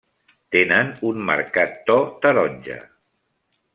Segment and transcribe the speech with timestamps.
[0.55, 2.79] Tenen un marcat to taronja.